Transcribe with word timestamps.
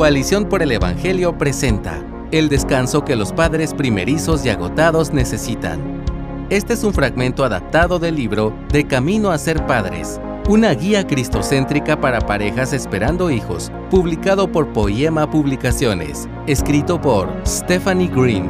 Coalición 0.00 0.46
por 0.46 0.62
el 0.62 0.72
Evangelio 0.72 1.36
presenta 1.36 2.02
el 2.32 2.48
descanso 2.48 3.04
que 3.04 3.16
los 3.16 3.34
padres 3.34 3.74
primerizos 3.74 4.46
y 4.46 4.48
agotados 4.48 5.12
necesitan. 5.12 6.02
Este 6.48 6.72
es 6.72 6.84
un 6.84 6.94
fragmento 6.94 7.44
adaptado 7.44 7.98
del 7.98 8.14
libro 8.14 8.56
De 8.72 8.86
Camino 8.86 9.30
a 9.30 9.36
ser 9.36 9.66
Padres, 9.66 10.18
una 10.48 10.72
guía 10.72 11.06
cristocéntrica 11.06 12.00
para 12.00 12.20
parejas 12.20 12.72
esperando 12.72 13.30
hijos, 13.30 13.70
publicado 13.90 14.50
por 14.50 14.72
Poema 14.72 15.30
Publicaciones, 15.30 16.30
escrito 16.46 16.98
por 16.98 17.30
Stephanie 17.46 18.08
Green. 18.08 18.48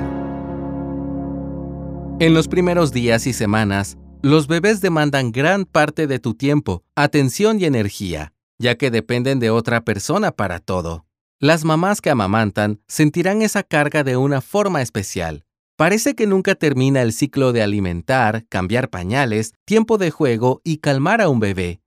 En 2.21 2.33
los 2.33 2.47
primeros 2.47 2.93
días 2.93 3.27
y 3.27 3.33
semanas, 3.33 3.99
los 4.23 4.47
bebés 4.47 4.81
demandan 4.81 5.33
gran 5.33 5.65
parte 5.65 6.07
de 6.07 6.21
tu 6.21 6.35
tiempo, 6.35 6.85
atención 6.95 7.59
y 7.59 7.65
energía, 7.65 8.35
ya 8.61 8.77
que 8.77 8.93
dependen 8.93 9.41
de 9.41 9.51
otra 9.51 9.81
persona 9.81 10.31
para 10.31 10.61
todo. 10.61 11.07
Las 11.43 11.65
mamás 11.65 12.03
que 12.03 12.11
amamantan 12.11 12.83
sentirán 12.87 13.41
esa 13.41 13.63
carga 13.63 14.05
de 14.05 14.19
una 14.19 14.43
forma 14.43 14.83
especial. 14.83 15.47
Parece 15.79 16.15
que 16.15 16.27
nunca 16.27 16.55
termina 16.55 17.01
el 17.01 17.15
ciclo 17.15 17.55
de 17.55 17.63
alimentar, 17.63 18.45
cambiar 18.51 18.91
pañales, 18.91 19.55
tiempo 19.65 19.97
de 19.97 20.11
juego 20.11 20.61
y 20.65 20.81
calmar 20.81 21.23
a 21.23 21.31
un 21.31 21.41
bebé. 21.41 21.81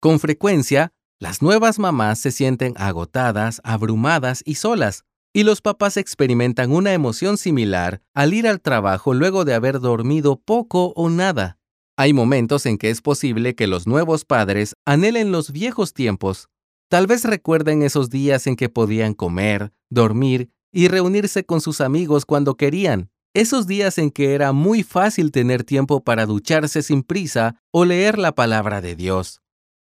Con 0.00 0.20
frecuencia, 0.20 0.92
las 1.18 1.40
nuevas 1.40 1.78
mamás 1.78 2.18
se 2.18 2.30
sienten 2.30 2.74
agotadas, 2.76 3.62
abrumadas 3.64 4.42
y 4.44 4.56
solas, 4.56 5.04
y 5.32 5.44
los 5.44 5.62
papás 5.62 5.96
experimentan 5.96 6.70
una 6.70 6.92
emoción 6.92 7.38
similar 7.38 8.02
al 8.12 8.34
ir 8.34 8.46
al 8.46 8.60
trabajo 8.60 9.14
luego 9.14 9.46
de 9.46 9.54
haber 9.54 9.80
dormido 9.80 10.36
poco 10.36 10.92
o 10.94 11.08
nada. 11.08 11.56
Hay 11.96 12.12
momentos 12.12 12.66
en 12.66 12.76
que 12.76 12.90
es 12.90 13.00
posible 13.00 13.54
que 13.54 13.66
los 13.66 13.86
nuevos 13.86 14.26
padres 14.26 14.74
anhelen 14.84 15.32
los 15.32 15.52
viejos 15.52 15.94
tiempos, 15.94 16.50
Tal 16.90 17.06
vez 17.06 17.22
recuerden 17.22 17.82
esos 17.82 18.10
días 18.10 18.48
en 18.48 18.56
que 18.56 18.68
podían 18.68 19.14
comer, 19.14 19.72
dormir 19.90 20.50
y 20.72 20.88
reunirse 20.88 21.44
con 21.44 21.60
sus 21.60 21.80
amigos 21.80 22.26
cuando 22.26 22.56
querían. 22.56 23.12
Esos 23.32 23.68
días 23.68 23.96
en 23.98 24.10
que 24.10 24.34
era 24.34 24.50
muy 24.52 24.82
fácil 24.82 25.30
tener 25.30 25.62
tiempo 25.62 26.02
para 26.02 26.26
ducharse 26.26 26.82
sin 26.82 27.04
prisa 27.04 27.54
o 27.70 27.84
leer 27.84 28.18
la 28.18 28.34
palabra 28.34 28.80
de 28.80 28.96
Dios. 28.96 29.40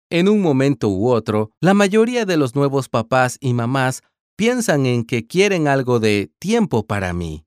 En 0.10 0.28
un 0.28 0.42
momento 0.42 0.90
u 0.90 1.08
otro, 1.08 1.52
la 1.62 1.74
mayoría 1.74 2.26
de 2.26 2.36
los 2.36 2.56
nuevos 2.56 2.90
papás 2.90 3.38
y 3.40 3.54
mamás 3.54 4.02
piensan 4.36 4.86
en 4.86 5.06
que 5.06 5.26
quieren 5.26 5.70
algo 5.70 6.02
de 6.02 6.34
tiempo 6.40 6.86
para 6.86 7.14
mí. 7.14 7.46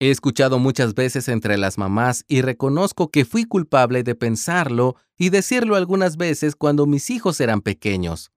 He 0.00 0.10
escuchado 0.10 0.58
muchas 0.58 0.96
veces 0.96 1.28
entre 1.28 1.58
las 1.58 1.78
mamás 1.78 2.24
y 2.26 2.42
reconozco 2.42 3.12
que 3.12 3.24
fui 3.24 3.44
culpable 3.44 4.02
de 4.02 4.16
pensarlo 4.16 4.96
y 5.16 5.28
decirlo 5.28 5.76
algunas 5.76 6.16
veces 6.16 6.56
cuando 6.56 6.86
mis 6.86 7.08
hijos 7.08 7.40
eran 7.40 7.60
pequeños. 7.60 8.32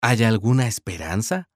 ¿Hay 0.00 0.22
alguna 0.22 0.68
esperanza? 0.68 1.48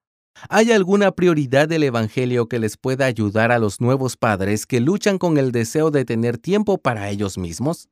¿Hay 0.49 0.73
alguna 0.73 1.11
prioridad 1.11 1.69
del 1.69 1.83
Evangelio 1.83 2.49
que 2.49 2.59
les 2.59 2.75
pueda 2.75 3.05
ayudar 3.05 3.53
a 3.53 3.59
los 3.59 3.79
nuevos 3.79 4.17
padres 4.17 4.65
que 4.65 4.81
luchan 4.81 5.17
con 5.17 5.37
el 5.37 5.53
deseo 5.53 5.91
de 5.91 6.03
tener 6.03 6.37
tiempo 6.37 6.77
para 6.77 7.09
ellos 7.09 7.37
mismos? 7.37 7.87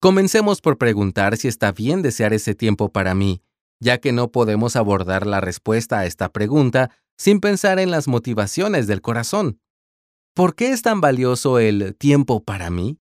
Comencemos 0.00 0.60
por 0.60 0.78
preguntar 0.78 1.36
si 1.36 1.48
está 1.48 1.72
bien 1.72 2.02
desear 2.02 2.32
ese 2.32 2.54
tiempo 2.54 2.92
para 2.92 3.16
mí, 3.16 3.42
ya 3.80 3.98
que 3.98 4.12
no 4.12 4.30
podemos 4.30 4.76
abordar 4.76 5.26
la 5.26 5.40
respuesta 5.40 5.98
a 5.98 6.06
esta 6.06 6.28
pregunta 6.30 6.90
sin 7.18 7.40
pensar 7.40 7.80
en 7.80 7.90
las 7.90 8.06
motivaciones 8.06 8.86
del 8.86 9.02
corazón. 9.02 9.60
¿Por 10.34 10.54
qué 10.54 10.70
es 10.70 10.82
tan 10.82 11.00
valioso 11.00 11.58
el 11.58 11.96
tiempo 11.96 12.44
para 12.44 12.70
mí? 12.70 13.00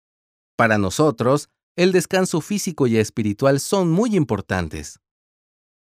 Para 0.57 0.79
nosotros, 0.79 1.49
el 1.75 1.91
descanso 1.91 2.41
físico 2.41 2.87
y 2.87 2.97
espiritual 2.97 3.59
son 3.59 3.91
muy 3.91 4.15
importantes. 4.15 5.01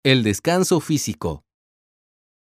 El 0.09 0.23
descanso 0.23 0.79
físico. 0.79 1.43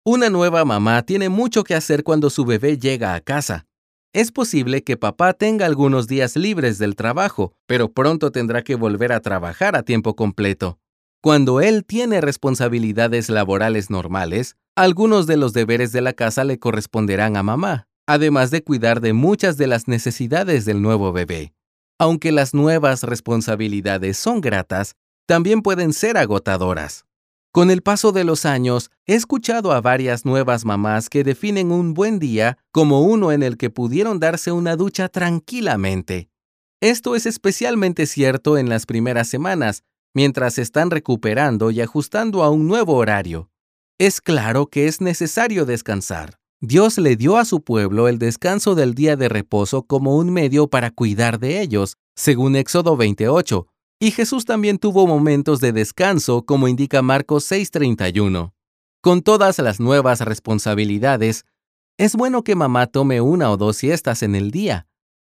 Una 0.06 0.30
nueva 0.30 0.66
mamá 0.66 1.04
tiene 1.04 1.30
mucho 1.30 1.64
que 1.64 1.74
hacer 1.74 2.04
cuando 2.04 2.30
su 2.30 2.44
bebé 2.44 2.78
llega 2.78 3.16
a 3.16 3.22
casa. 3.22 3.66
Es 4.12 4.34
posible 4.34 4.84
que 4.84 4.98
papá 4.98 5.32
tenga 5.32 5.66
algunos 5.66 6.08
días 6.08 6.36
libres 6.36 6.80
del 6.80 6.98
trabajo, 6.98 7.54
pero 7.66 7.94
pronto 7.94 8.34
tendrá 8.34 8.62
que 8.62 8.76
volver 8.76 9.14
a 9.14 9.22
trabajar 9.22 9.78
a 9.78 9.84
tiempo 9.84 10.18
completo. 10.18 10.80
Cuando 11.22 11.62
él 11.62 11.86
tiene 11.86 12.20
responsabilidades 12.20 13.30
laborales 13.30 13.90
normales, 13.90 14.58
algunos 14.76 15.26
de 15.26 15.38
los 15.38 15.54
deberes 15.54 15.94
de 15.94 16.02
la 16.02 16.12
casa 16.12 16.44
le 16.44 16.60
corresponderán 16.60 17.38
a 17.38 17.44
mamá, 17.44 17.88
además 18.06 18.52
de 18.52 18.66
cuidar 18.66 19.00
de 19.00 19.14
muchas 19.14 19.56
de 19.56 19.68
las 19.68 19.88
necesidades 19.88 20.66
del 20.66 20.82
nuevo 20.82 21.14
bebé. 21.14 21.54
Aunque 22.00 22.34
las 22.34 22.54
nuevas 22.54 23.04
responsabilidades 23.04 24.18
son 24.18 24.42
gratas, 24.42 24.98
también 25.26 25.62
pueden 25.62 25.94
ser 25.94 26.18
agotadoras. 26.18 27.06
Con 27.56 27.72
el 27.72 27.82
paso 27.82 28.12
de 28.12 28.26
los 28.26 28.46
años, 28.46 28.92
he 29.06 29.16
escuchado 29.16 29.72
a 29.72 29.80
varias 29.80 30.26
nuevas 30.26 30.66
mamás 30.66 31.08
que 31.08 31.24
definen 31.24 31.72
un 31.72 31.94
buen 31.94 32.20
día 32.20 32.58
como 32.74 33.04
uno 33.04 33.32
en 33.32 33.44
el 33.44 33.56
que 33.56 33.70
pudieron 33.70 34.20
darse 34.20 34.52
una 34.52 34.76
ducha 34.76 35.08
tranquilamente. 35.08 36.28
Esto 36.82 37.16
es 37.16 37.26
especialmente 37.26 38.08
cierto 38.08 38.58
en 38.58 38.68
las 38.68 38.86
primeras 38.86 39.30
semanas, 39.30 39.84
mientras 40.14 40.58
están 40.58 40.92
recuperando 40.92 41.72
y 41.72 41.80
ajustando 41.80 42.44
a 42.44 42.50
un 42.50 42.68
nuevo 42.68 42.96
horario. 42.96 43.50
Es 43.98 44.20
claro 44.20 44.68
que 44.68 44.88
es 44.88 45.00
necesario 45.00 45.66
descansar. 45.66 46.40
Dios 46.60 46.98
le 46.98 47.16
dio 47.16 47.38
a 47.38 47.46
su 47.46 47.64
pueblo 47.64 48.10
el 48.10 48.20
descanso 48.20 48.76
del 48.76 48.96
día 48.96 49.16
de 49.16 49.30
reposo 49.30 49.84
como 49.84 50.18
un 50.18 50.30
medio 50.30 50.68
para 50.68 50.92
cuidar 50.92 51.40
de 51.40 51.62
ellos, 51.62 51.96
según 52.18 52.58
Éxodo 52.58 52.98
28, 52.98 53.66
y 54.00 54.12
Jesús 54.12 54.46
también 54.46 54.78
tuvo 54.78 55.08
momentos 55.08 55.60
de 55.60 55.72
descanso, 55.72 56.44
como 56.46 56.68
indica 56.68 57.02
Marcos 57.02 57.46
6:31. 57.50 58.54
Con 59.02 59.22
todas 59.22 59.60
las 59.60 59.80
nuevas 59.80 60.22
responsabilidades, 60.22 61.46
es 61.98 62.16
bueno 62.16 62.44
que 62.44 62.56
mamá 62.56 62.88
tome 62.88 63.22
una 63.22 63.52
o 63.52 63.58
dos 63.58 63.78
siestas 63.78 64.24
en 64.24 64.36
el 64.36 64.52
día. 64.52 64.88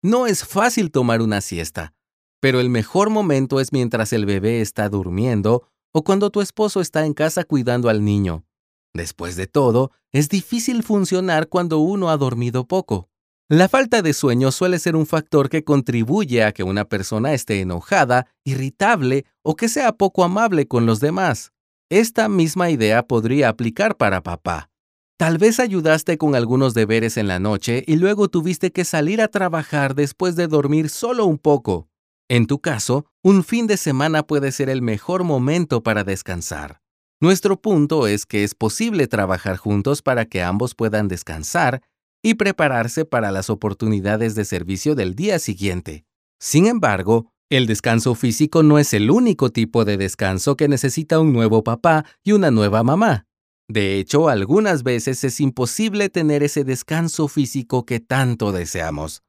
No 0.02 0.28
es 0.28 0.46
fácil 0.46 0.92
tomar 0.92 1.22
una 1.22 1.42
siesta, 1.42 1.94
pero 2.40 2.60
el 2.60 2.70
mejor 2.70 3.10
momento 3.10 3.60
es 3.60 3.74
mientras 3.74 4.14
el 4.14 4.26
bebé 4.26 4.62
está 4.62 4.88
durmiendo 4.88 5.68
o 5.92 6.04
cuando 6.04 6.30
tu 6.30 6.42
esposo 6.42 6.80
está 6.80 7.06
en 7.06 7.14
casa 7.14 7.44
cuidando 7.44 7.90
al 7.90 8.06
niño. 8.06 8.46
Después 8.94 9.36
de 9.36 9.48
todo, 9.48 9.92
es 10.14 10.30
difícil 10.30 10.84
funcionar 10.84 11.50
cuando 11.50 11.80
uno 11.80 12.10
ha 12.10 12.18
dormido 12.18 12.68
poco. 12.68 13.10
La 13.48 13.70
falta 13.70 14.02
de 14.02 14.14
sueño 14.14 14.52
suele 14.52 14.80
ser 14.80 14.96
un 14.96 15.06
factor 15.06 15.50
que 15.50 15.64
contribuye 15.64 16.44
a 16.44 16.52
que 16.52 16.64
una 16.64 16.86
persona 16.86 17.36
esté 17.36 17.62
enojada, 17.62 18.26
irritable 18.44 19.28
o 19.44 19.56
que 19.56 19.70
sea 19.70 19.92
poco 19.92 20.24
amable 20.24 20.68
con 20.68 20.88
los 20.88 21.00
demás. 21.00 21.52
Esta 21.92 22.28
misma 22.28 22.72
idea 22.72 23.04
podría 23.04 23.50
aplicar 23.50 23.98
para 23.98 24.24
papá. 24.24 24.72
Tal 25.18 25.38
vez 25.38 25.60
ayudaste 25.60 26.18
con 26.18 26.34
algunos 26.34 26.74
deberes 26.74 27.18
en 27.18 27.28
la 27.28 27.38
noche 27.38 27.84
y 27.86 27.98
luego 27.98 28.30
tuviste 28.30 28.72
que 28.72 28.84
salir 28.84 29.22
a 29.22 29.28
trabajar 29.28 29.94
después 29.94 30.36
de 30.36 30.48
dormir 30.48 30.90
solo 30.90 31.28
un 31.28 31.38
poco. 31.38 31.88
En 32.28 32.48
tu 32.48 32.58
caso, 32.58 33.06
un 33.22 33.44
fin 33.44 33.68
de 33.68 33.78
semana 33.78 34.24
puede 34.24 34.52
ser 34.52 34.70
el 34.70 34.82
mejor 34.82 35.24
momento 35.24 35.84
para 35.84 36.04
descansar. 36.04 36.82
Nuestro 37.22 37.62
punto 37.62 38.08
es 38.08 38.26
que 38.26 38.44
es 38.44 38.56
posible 38.56 39.08
trabajar 39.08 39.58
juntos 39.58 40.02
para 40.02 40.26
que 40.26 40.42
ambos 40.42 40.74
puedan 40.74 41.08
descansar 41.08 41.84
y 42.26 42.34
prepararse 42.34 43.06
para 43.06 43.30
las 43.30 43.52
oportunidades 43.52 44.34
de 44.34 44.46
servicio 44.46 44.96
del 44.96 45.14
día 45.14 45.38
siguiente. 45.38 46.06
Sin 46.40 46.66
embargo, 46.66 47.32
el 47.52 47.68
descanso 47.68 48.16
físico 48.16 48.64
no 48.64 48.80
es 48.80 48.96
el 48.96 49.12
único 49.12 49.52
tipo 49.52 49.86
de 49.86 49.96
descanso 49.98 50.58
que 50.58 50.68
necesita 50.68 51.20
un 51.20 51.34
nuevo 51.34 51.64
papá 51.64 52.04
y 52.24 52.32
una 52.32 52.50
nueva 52.50 52.82
mamá. 52.82 53.28
De 53.70 54.00
hecho, 54.00 54.28
algunas 54.28 54.82
veces 54.82 55.24
es 55.24 55.40
imposible 55.40 56.10
tener 56.10 56.42
ese 56.42 56.64
descanso 56.64 57.28
físico 57.28 57.86
que 57.86 58.00
tanto 58.00 58.52
deseamos. 58.52 59.22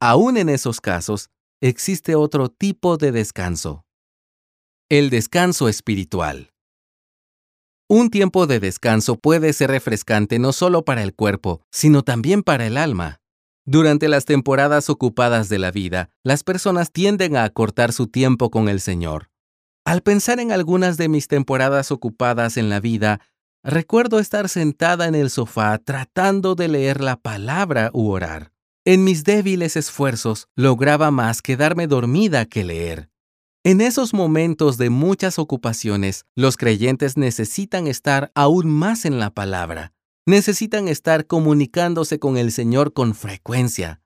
Aún 0.00 0.36
en 0.36 0.48
esos 0.48 0.80
casos, 0.80 1.30
existe 1.62 2.16
otro 2.16 2.48
tipo 2.48 2.96
de 2.96 3.12
descanso. 3.12 3.84
El 4.88 5.10
descanso 5.10 5.68
espiritual. 5.68 6.50
Un 7.92 8.08
tiempo 8.08 8.46
de 8.46 8.60
descanso 8.60 9.16
puede 9.16 9.52
ser 9.52 9.72
refrescante 9.72 10.38
no 10.38 10.52
solo 10.52 10.84
para 10.84 11.02
el 11.02 11.12
cuerpo, 11.12 11.60
sino 11.72 12.04
también 12.04 12.44
para 12.44 12.64
el 12.64 12.76
alma. 12.76 13.20
Durante 13.66 14.08
las 14.08 14.26
temporadas 14.26 14.88
ocupadas 14.88 15.48
de 15.48 15.58
la 15.58 15.72
vida, 15.72 16.10
las 16.22 16.44
personas 16.44 16.92
tienden 16.92 17.34
a 17.34 17.42
acortar 17.42 17.92
su 17.92 18.06
tiempo 18.06 18.48
con 18.48 18.68
el 18.68 18.78
Señor. 18.78 19.28
Al 19.84 20.02
pensar 20.02 20.38
en 20.38 20.52
algunas 20.52 20.98
de 20.98 21.08
mis 21.08 21.26
temporadas 21.26 21.90
ocupadas 21.90 22.58
en 22.58 22.68
la 22.68 22.78
vida, 22.78 23.22
recuerdo 23.64 24.20
estar 24.20 24.48
sentada 24.48 25.08
en 25.08 25.16
el 25.16 25.28
sofá 25.28 25.76
tratando 25.78 26.54
de 26.54 26.68
leer 26.68 27.00
la 27.00 27.16
palabra 27.16 27.90
u 27.92 28.10
orar. 28.10 28.52
En 28.84 29.02
mis 29.02 29.24
débiles 29.24 29.74
esfuerzos 29.76 30.46
lograba 30.54 31.10
más 31.10 31.42
quedarme 31.42 31.88
dormida 31.88 32.44
que 32.44 32.62
leer. 32.62 33.10
En 33.62 33.82
esos 33.82 34.14
momentos 34.14 34.78
de 34.78 34.88
muchas 34.88 35.38
ocupaciones, 35.38 36.24
los 36.34 36.56
creyentes 36.56 37.18
necesitan 37.18 37.88
estar 37.88 38.32
aún 38.34 38.70
más 38.70 39.04
en 39.04 39.18
la 39.18 39.34
palabra. 39.34 39.92
Necesitan 40.26 40.88
estar 40.88 41.26
comunicándose 41.26 42.18
con 42.18 42.38
el 42.38 42.52
Señor 42.52 42.94
con 42.94 43.14
frecuencia. 43.14 44.00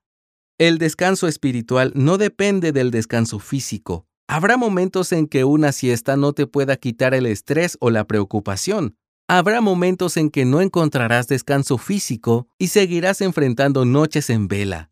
El 0.59 0.79
descanso 0.79 1.29
espiritual 1.29 1.93
no 1.95 2.19
depende 2.19 2.73
del 2.73 2.91
descanso 2.91 3.39
físico. 3.39 4.09
Habrá 4.27 4.57
momentos 4.57 5.13
en 5.13 5.29
que 5.29 5.45
una 5.45 5.71
siesta 5.71 6.17
no 6.17 6.33
te 6.33 6.49
pueda 6.49 6.77
quitar 6.77 7.15
el 7.15 7.27
estrés 7.27 7.77
o 7.79 7.91
la 7.91 8.09
preocupación. 8.09 8.97
Habrá 9.29 9.61
momentos 9.61 10.17
en 10.17 10.31
que 10.31 10.45
no 10.45 10.63
encontrarás 10.63 11.29
descanso 11.29 11.79
físico 11.79 12.49
y 12.59 12.69
seguirás 12.69 13.21
enfrentando 13.21 13.85
noches 13.85 14.31
en 14.31 14.49
vela. 14.49 14.91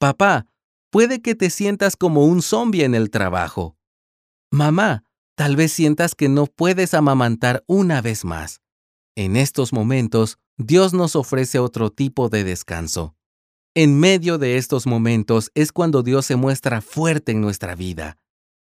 Papá, 0.00 0.46
puede 0.90 1.20
que 1.20 1.34
te 1.34 1.50
sientas 1.50 1.96
como 1.96 2.24
un 2.24 2.42
zombie 2.42 2.84
en 2.84 2.94
el 2.94 3.10
trabajo. 3.10 3.76
Mamá, 4.50 5.04
tal 5.34 5.56
vez 5.56 5.72
sientas 5.72 6.14
que 6.14 6.28
no 6.28 6.46
puedes 6.46 6.94
amamantar 6.94 7.64
una 7.66 8.00
vez 8.00 8.24
más. 8.24 8.60
En 9.14 9.36
estos 9.36 9.72
momentos, 9.72 10.38
Dios 10.56 10.94
nos 10.94 11.16
ofrece 11.16 11.58
otro 11.58 11.90
tipo 11.90 12.28
de 12.28 12.44
descanso. 12.44 13.14
En 13.74 13.98
medio 13.98 14.38
de 14.38 14.56
estos 14.56 14.86
momentos 14.86 15.50
es 15.54 15.70
cuando 15.72 16.02
Dios 16.02 16.26
se 16.26 16.36
muestra 16.36 16.80
fuerte 16.80 17.32
en 17.32 17.40
nuestra 17.40 17.74
vida. 17.74 18.18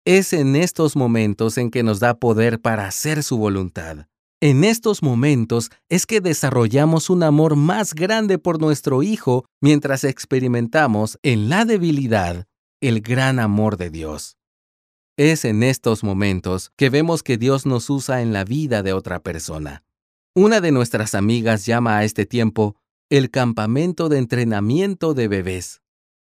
Es 0.06 0.34
en 0.34 0.56
estos 0.56 0.96
momentos 0.96 1.58
en 1.58 1.72
que 1.72 1.84
nos 1.84 2.00
da 2.00 2.20
poder 2.20 2.62
para 2.62 2.86
hacer 2.86 3.24
su 3.24 3.38
voluntad. 3.38 4.08
En 4.42 4.64
estos 4.64 5.04
momentos 5.04 5.70
es 5.90 6.06
que 6.06 6.22
desarrollamos 6.22 7.10
un 7.10 7.24
amor 7.24 7.58
más 7.58 7.94
grande 7.94 8.38
por 8.38 8.62
nuestro 8.62 9.04
Hijo 9.04 9.44
mientras 9.60 10.06
experimentamos 10.06 11.20
en 11.24 11.50
la 11.50 11.66
debilidad 11.66 12.48
el 12.80 13.02
gran 13.02 13.40
amor 13.40 13.76
de 13.76 13.90
Dios. 13.90 14.38
Es 15.18 15.44
en 15.44 15.62
estos 15.62 16.06
momentos 16.06 16.72
que 16.78 16.90
vemos 16.90 17.22
que 17.22 17.38
Dios 17.38 17.66
nos 17.66 17.90
usa 17.90 18.22
en 18.22 18.32
la 18.32 18.46
vida 18.46 18.82
de 18.82 18.94
otra 18.94 19.20
persona. 19.20 19.84
Una 20.34 20.62
de 20.62 20.72
nuestras 20.72 21.16
amigas 21.16 21.66
llama 21.66 21.98
a 21.98 22.06
este 22.06 22.26
tiempo 22.26 22.78
el 23.10 23.32
campamento 23.32 24.08
de 24.08 24.20
entrenamiento 24.20 25.14
de 25.14 25.28
bebés. 25.28 25.82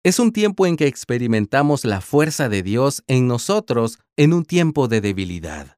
Es 0.04 0.20
un 0.20 0.30
tiempo 0.30 0.66
en 0.66 0.76
que 0.76 0.86
experimentamos 0.86 1.84
la 1.84 2.00
fuerza 2.00 2.48
de 2.48 2.62
Dios 2.62 3.02
en 3.08 3.26
nosotros 3.26 3.98
en 4.16 4.32
un 4.32 4.44
tiempo 4.44 4.86
de 4.86 5.00
debilidad. 5.00 5.75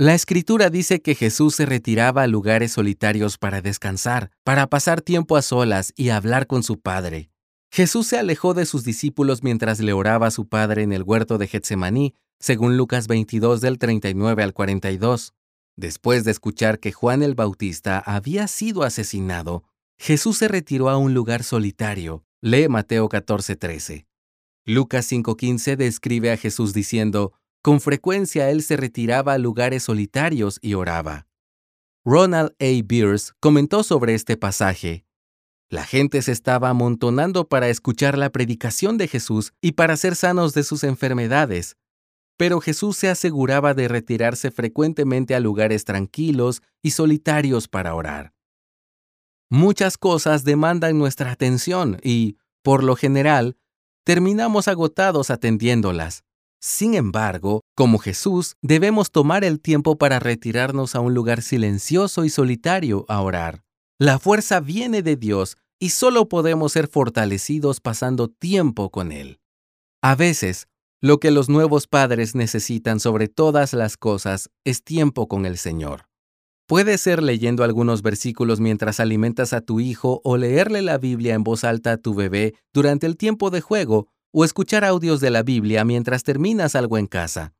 La 0.00 0.14
escritura 0.14 0.70
dice 0.70 1.02
que 1.02 1.14
Jesús 1.14 1.56
se 1.56 1.66
retiraba 1.66 2.22
a 2.22 2.26
lugares 2.26 2.72
solitarios 2.72 3.36
para 3.36 3.60
descansar, 3.60 4.30
para 4.44 4.66
pasar 4.66 5.02
tiempo 5.02 5.36
a 5.36 5.42
solas 5.42 5.92
y 5.94 6.08
hablar 6.08 6.46
con 6.46 6.62
su 6.62 6.80
Padre. 6.80 7.28
Jesús 7.70 8.06
se 8.06 8.18
alejó 8.18 8.54
de 8.54 8.64
sus 8.64 8.82
discípulos 8.82 9.42
mientras 9.42 9.78
le 9.78 9.92
oraba 9.92 10.28
a 10.28 10.30
su 10.30 10.48
Padre 10.48 10.84
en 10.84 10.94
el 10.94 11.02
huerto 11.02 11.36
de 11.36 11.48
Getsemaní, 11.48 12.14
según 12.38 12.78
Lucas 12.78 13.08
22 13.08 13.60
del 13.60 13.78
39 13.78 14.42
al 14.42 14.54
42. 14.54 15.34
Después 15.76 16.24
de 16.24 16.30
escuchar 16.30 16.78
que 16.78 16.92
Juan 16.92 17.22
el 17.22 17.34
Bautista 17.34 17.98
había 17.98 18.48
sido 18.48 18.84
asesinado, 18.84 19.64
Jesús 19.98 20.38
se 20.38 20.48
retiró 20.48 20.88
a 20.88 20.96
un 20.96 21.12
lugar 21.12 21.42
solitario. 21.44 22.24
Lee 22.40 22.68
Mateo 22.68 23.10
14:13. 23.10 24.06
Lucas 24.64 25.12
5:15 25.12 25.76
describe 25.76 26.32
a 26.32 26.38
Jesús 26.38 26.72
diciendo, 26.72 27.34
con 27.62 27.80
frecuencia 27.80 28.50
él 28.50 28.62
se 28.62 28.76
retiraba 28.76 29.34
a 29.34 29.38
lugares 29.38 29.84
solitarios 29.84 30.58
y 30.62 30.74
oraba. 30.74 31.26
Ronald 32.04 32.52
A. 32.58 32.82
Beers 32.84 33.34
comentó 33.40 33.82
sobre 33.82 34.14
este 34.14 34.36
pasaje. 34.36 35.04
La 35.68 35.84
gente 35.84 36.22
se 36.22 36.32
estaba 36.32 36.70
amontonando 36.70 37.48
para 37.48 37.68
escuchar 37.68 38.18
la 38.18 38.30
predicación 38.30 38.98
de 38.98 39.06
Jesús 39.06 39.52
y 39.60 39.72
para 39.72 39.96
ser 39.96 40.16
sanos 40.16 40.54
de 40.54 40.64
sus 40.64 40.82
enfermedades, 40.82 41.76
pero 42.36 42.60
Jesús 42.60 42.96
se 42.96 43.08
aseguraba 43.08 43.74
de 43.74 43.86
retirarse 43.86 44.50
frecuentemente 44.50 45.34
a 45.34 45.40
lugares 45.40 45.84
tranquilos 45.84 46.62
y 46.82 46.92
solitarios 46.92 47.68
para 47.68 47.94
orar. 47.94 48.32
Muchas 49.50 49.98
cosas 49.98 50.42
demandan 50.44 50.98
nuestra 50.98 51.32
atención 51.32 51.98
y, 52.02 52.38
por 52.62 52.82
lo 52.82 52.96
general, 52.96 53.58
terminamos 54.04 54.68
agotados 54.68 55.30
atendiéndolas. 55.30 56.24
Sin 56.62 56.94
embargo, 56.94 57.62
como 57.74 57.98
Jesús, 57.98 58.56
debemos 58.60 59.10
tomar 59.10 59.44
el 59.44 59.60
tiempo 59.60 59.96
para 59.96 60.18
retirarnos 60.18 60.94
a 60.94 61.00
un 61.00 61.14
lugar 61.14 61.40
silencioso 61.40 62.24
y 62.24 62.28
solitario 62.28 63.06
a 63.08 63.22
orar. 63.22 63.64
La 63.98 64.18
fuerza 64.18 64.60
viene 64.60 65.02
de 65.02 65.16
Dios 65.16 65.56
y 65.78 65.90
solo 65.90 66.28
podemos 66.28 66.72
ser 66.72 66.86
fortalecidos 66.86 67.80
pasando 67.80 68.28
tiempo 68.28 68.90
con 68.90 69.10
Él. 69.10 69.40
A 70.02 70.14
veces, 70.14 70.68
lo 71.00 71.18
que 71.18 71.30
los 71.30 71.48
nuevos 71.48 71.86
padres 71.86 72.34
necesitan 72.34 73.00
sobre 73.00 73.28
todas 73.28 73.72
las 73.72 73.96
cosas 73.96 74.50
es 74.64 74.84
tiempo 74.84 75.28
con 75.28 75.46
el 75.46 75.56
Señor. 75.56 76.10
Puede 76.66 76.98
ser 76.98 77.22
leyendo 77.22 77.64
algunos 77.64 78.02
versículos 78.02 78.60
mientras 78.60 79.00
alimentas 79.00 79.54
a 79.54 79.62
tu 79.62 79.80
hijo 79.80 80.20
o 80.24 80.36
leerle 80.36 80.82
la 80.82 80.98
Biblia 80.98 81.34
en 81.34 81.42
voz 81.42 81.64
alta 81.64 81.92
a 81.92 81.96
tu 81.96 82.14
bebé 82.14 82.54
durante 82.74 83.06
el 83.06 83.16
tiempo 83.16 83.48
de 83.50 83.62
juego 83.62 84.08
o 84.32 84.44
escuchar 84.44 84.84
audios 84.84 85.20
de 85.20 85.30
la 85.30 85.42
Biblia 85.42 85.84
mientras 85.84 86.22
terminas 86.22 86.74
algo 86.74 86.98
en 86.98 87.06
casa. 87.06 87.54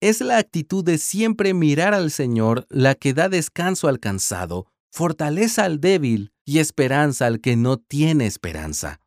Es 0.00 0.20
la 0.20 0.38
actitud 0.38 0.84
de 0.84 0.98
siempre 0.98 1.52
mirar 1.54 1.92
al 1.92 2.10
Señor 2.10 2.66
la 2.70 2.94
que 2.94 3.12
da 3.12 3.28
descanso 3.28 3.88
al 3.88 4.00
cansado, 4.00 4.66
fortaleza 4.90 5.64
al 5.64 5.80
débil 5.80 6.32
y 6.44 6.58
esperanza 6.58 7.26
al 7.26 7.40
que 7.40 7.56
no 7.56 7.76
tiene 7.78 8.26
esperanza. 8.26 9.00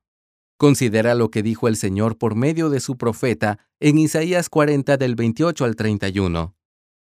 Considera 0.58 1.16
lo 1.16 1.30
que 1.30 1.44
dijo 1.44 1.68
el 1.68 1.76
Señor 1.76 2.18
por 2.18 2.36
medio 2.36 2.70
de 2.70 2.80
su 2.80 2.98
profeta 2.98 3.58
en 3.80 3.98
Isaías 3.98 4.50
40 4.50 4.98
del 4.98 5.16
28 5.16 5.66
al 5.66 5.76
31. 5.76 6.56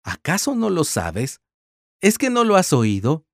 ¿Acaso 0.04 0.54
no 0.54 0.70
lo 0.70 0.84
sabes? 0.84 1.40
¿Es 2.00 2.18
que 2.18 2.30
no 2.30 2.44
lo 2.44 2.56
has 2.56 2.72
oído? 2.72 3.26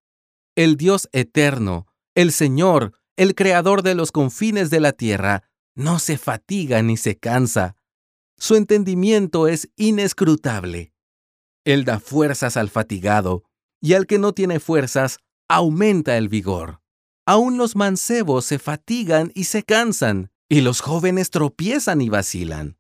El 0.55 0.77
Dios 0.77 1.09
eterno, 1.13 1.87
el 2.15 2.33
Señor, 2.33 2.93
el 3.17 3.35
Creador 3.35 3.83
de 3.83 3.95
los 3.95 4.13
confines 4.13 4.71
de 4.71 4.81
la 4.81 4.93
tierra, 4.93 5.45
no 5.75 5.99
se 5.99 6.19
fatiga 6.19 6.83
ni 6.83 6.97
se 6.97 7.19
cansa. 7.19 7.77
Su 8.39 8.57
entendimiento 8.57 9.49
es 9.49 9.69
inescrutable. 9.77 10.93
Él 11.65 11.85
da 11.85 12.01
fuerzas 12.01 12.57
al 12.57 12.71
fatigado, 12.71 13.45
y 13.81 13.95
al 13.95 14.07
que 14.07 14.19
no 14.19 14.33
tiene 14.33 14.61
fuerzas, 14.61 15.19
aumenta 15.49 16.17
el 16.17 16.29
vigor. 16.29 16.81
Aún 17.27 17.57
los 17.57 17.77
mancebos 17.77 18.45
se 18.45 18.59
fatigan 18.59 19.31
y 19.35 19.45
se 19.45 19.63
cansan, 19.63 20.31
y 20.49 20.61
los 20.61 20.81
jóvenes 20.81 21.31
tropiezan 21.31 22.01
y 22.01 22.09
vacilan. 22.09 22.79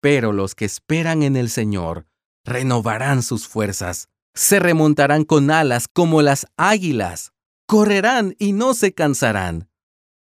Pero 0.00 0.32
los 0.32 0.54
que 0.54 0.64
esperan 0.64 1.22
en 1.22 1.36
el 1.36 1.50
Señor 1.50 2.06
renovarán 2.44 3.22
sus 3.22 3.46
fuerzas 3.48 4.08
se 4.36 4.60
remontarán 4.60 5.24
con 5.24 5.50
alas 5.50 5.88
como 5.88 6.20
las 6.20 6.46
águilas, 6.58 7.32
correrán 7.66 8.36
y 8.38 8.52
no 8.52 8.74
se 8.74 8.92
cansarán, 8.92 9.70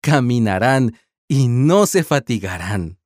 caminarán 0.01 0.97
y 1.29 1.49
no 1.49 1.87
se 1.87 2.05
fatigarán. 2.05 2.99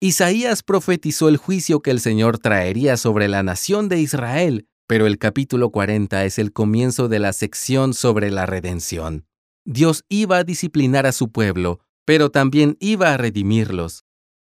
Isaías 0.00 0.62
profetizó 0.62 1.28
el 1.28 1.38
juicio 1.38 1.80
que 1.80 1.90
el 1.90 2.00
Señor 2.00 2.38
traería 2.38 2.96
sobre 2.96 3.28
la 3.28 3.42
nación 3.42 3.88
de 3.88 4.00
Israel, 4.00 4.68
pero 4.86 5.06
el 5.06 5.18
capítulo 5.18 5.70
40 5.70 6.24
es 6.24 6.38
el 6.38 6.52
comienzo 6.52 7.08
de 7.08 7.18
la 7.18 7.32
sección 7.32 7.94
sobre 7.94 8.30
la 8.30 8.44
redención. 8.44 9.26
Dios 9.64 10.04
iba 10.10 10.38
a 10.38 10.44
disciplinar 10.44 11.06
a 11.06 11.12
su 11.12 11.32
pueblo, 11.32 11.80
pero 12.04 12.30
también 12.30 12.76
iba 12.80 13.14
a 13.14 13.16
redimirlos. 13.16 14.04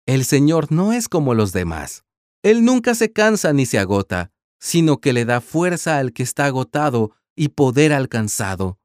El 0.07 0.25
Señor 0.25 0.71
no 0.71 0.93
es 0.93 1.09
como 1.09 1.35
los 1.35 1.53
demás. 1.53 2.05
Él 2.43 2.65
nunca 2.65 2.95
se 2.95 3.13
cansa 3.13 3.53
ni 3.53 3.65
se 3.65 3.79
agota, 3.79 4.31
sino 4.61 5.01
que 5.01 5.13
le 5.13 5.25
da 5.25 5.41
fuerza 5.41 5.99
al 5.99 6.13
que 6.13 6.23
está 6.23 6.45
agotado 6.45 7.13
y 7.35 7.49
poder 7.49 7.93
alcanzado. 7.93 8.78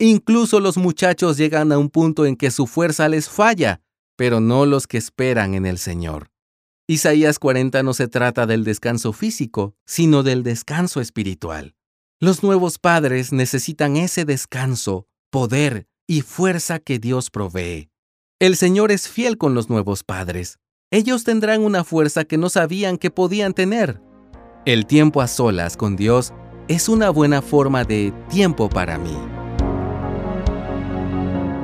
Incluso 0.00 0.60
los 0.60 0.76
muchachos 0.76 1.36
llegan 1.36 1.72
a 1.72 1.78
un 1.78 1.90
punto 1.90 2.24
en 2.24 2.36
que 2.36 2.52
su 2.52 2.68
fuerza 2.68 3.08
les 3.08 3.28
falla, 3.28 3.80
pero 4.16 4.40
no 4.40 4.64
los 4.64 4.86
que 4.86 4.96
esperan 4.96 5.54
en 5.54 5.66
el 5.66 5.78
Señor. 5.78 6.30
Isaías 6.86 7.38
40 7.38 7.82
no 7.82 7.92
se 7.94 8.06
trata 8.06 8.46
del 8.46 8.64
descanso 8.64 9.12
físico, 9.12 9.74
sino 9.86 10.22
del 10.22 10.44
descanso 10.44 11.00
espiritual. 11.00 11.74
Los 12.20 12.42
nuevos 12.42 12.78
padres 12.78 13.32
necesitan 13.32 13.96
ese 13.96 14.24
descanso, 14.24 15.06
poder 15.30 15.88
y 16.06 16.22
fuerza 16.22 16.78
que 16.78 16.98
Dios 16.98 17.30
provee. 17.30 17.90
El 18.40 18.56
Señor 18.56 18.92
es 18.92 19.08
fiel 19.08 19.36
con 19.36 19.54
los 19.54 19.68
nuevos 19.68 20.04
padres. 20.04 20.58
Ellos 20.90 21.24
tendrán 21.24 21.62
una 21.62 21.84
fuerza 21.84 22.24
que 22.24 22.38
no 22.38 22.48
sabían 22.48 22.98
que 22.98 23.10
podían 23.10 23.52
tener. 23.52 24.00
El 24.64 24.86
tiempo 24.86 25.20
a 25.20 25.26
solas 25.26 25.76
con 25.76 25.96
Dios 25.96 26.32
es 26.68 26.88
una 26.88 27.10
buena 27.10 27.42
forma 27.42 27.84
de 27.84 28.12
tiempo 28.30 28.68
para 28.68 28.96
mí. 28.96 29.37